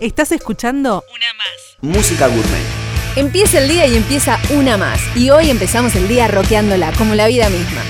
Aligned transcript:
Estás 0.00 0.32
escuchando 0.32 1.04
Una 1.14 1.34
más. 1.34 1.76
Música 1.80 2.26
gourmet. 2.26 2.66
Empieza 3.14 3.58
el 3.58 3.68
día 3.68 3.86
y 3.86 3.96
empieza 3.96 4.40
una 4.50 4.76
más. 4.76 4.98
Y 5.14 5.30
hoy 5.30 5.50
empezamos 5.50 5.94
el 5.94 6.08
día 6.08 6.26
roqueándola, 6.26 6.92
como 6.98 7.14
la 7.14 7.28
vida 7.28 7.48
misma. 7.48 7.80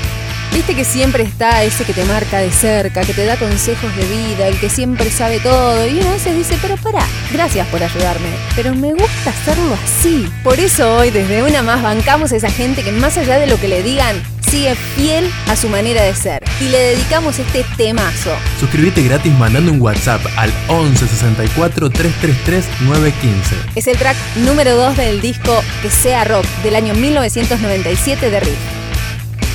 Viste 0.52 0.76
que 0.76 0.84
siempre 0.84 1.22
está 1.22 1.64
ese 1.64 1.84
que 1.84 1.94
te 1.94 2.04
marca 2.04 2.38
de 2.38 2.52
cerca, 2.52 3.04
que 3.04 3.14
te 3.14 3.24
da 3.24 3.36
consejos 3.36 3.96
de 3.96 4.04
vida, 4.04 4.46
el 4.46 4.60
que 4.60 4.68
siempre 4.68 5.10
sabe 5.10 5.40
todo. 5.40 5.86
Y 5.86 5.98
uno 5.98 6.10
a 6.10 6.12
veces 6.12 6.36
dice, 6.36 6.58
pero 6.60 6.76
pará, 6.76 7.04
gracias 7.32 7.66
por 7.68 7.82
ayudarme. 7.82 8.28
Pero 8.54 8.74
me 8.74 8.92
gusta 8.92 9.30
hacerlo 9.30 9.74
así. 9.82 10.30
Por 10.44 10.60
eso 10.60 10.96
hoy, 10.96 11.10
desde 11.10 11.42
una 11.42 11.62
más, 11.62 11.82
bancamos 11.82 12.32
a 12.32 12.36
esa 12.36 12.50
gente 12.50 12.84
que 12.84 12.92
más 12.92 13.16
allá 13.16 13.38
de 13.38 13.46
lo 13.46 13.58
que 13.58 13.68
le 13.68 13.82
digan, 13.82 14.22
sigue 14.54 14.76
fiel 14.94 15.28
a 15.48 15.56
su 15.56 15.68
manera 15.68 16.02
de 16.02 16.14
ser. 16.14 16.44
Y 16.60 16.68
le 16.68 16.78
dedicamos 16.78 17.38
este 17.40 17.64
temazo. 17.76 18.30
Suscríbete 18.60 19.02
gratis 19.02 19.32
mandando 19.32 19.72
un 19.72 19.80
WhatsApp 19.80 20.20
al 20.36 20.52
11 20.68 21.08
64 21.08 21.90
333 21.90 22.64
915. 22.82 23.56
Es 23.74 23.88
el 23.88 23.96
track 23.96 24.16
número 24.36 24.76
2 24.76 24.96
del 24.96 25.20
disco 25.20 25.60
Que 25.82 25.90
sea 25.90 26.24
rock 26.24 26.46
del 26.62 26.76
año 26.76 26.94
1997 26.94 28.30
de 28.30 28.40
Riff. 28.40 28.58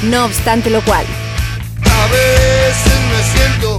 No 0.03 0.25
obstante 0.25 0.69
lo 0.69 0.81
cual, 0.81 1.05
A 1.85 2.07
veces 2.11 2.99
me 3.09 3.39
siento 3.39 3.78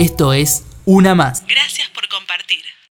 Esto 0.00 0.32
es 0.32 0.64
Una 0.86 1.14
Más. 1.14 1.44
Gracias 1.46 1.86
por 1.88 2.08
compartir. 2.08 2.64